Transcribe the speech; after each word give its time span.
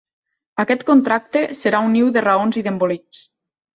Aquest 0.61 0.85
contracte 0.87 1.43
serà 1.61 1.81
un 1.89 1.93
niu 1.97 2.11
de 2.17 2.25
raons 2.29 2.59
i 2.63 2.67
d'embolics. 2.69 3.23